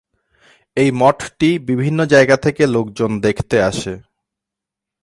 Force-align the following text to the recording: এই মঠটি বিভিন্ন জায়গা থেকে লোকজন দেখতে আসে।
এই 0.77 0.89
মঠটি 0.91 1.49
বিভিন্ন 1.59 1.99
জায়গা 2.05 2.37
থেকে 2.37 2.63
লোকজন 2.67 3.11
দেখতে 3.19 3.57
আসে। 3.61 3.93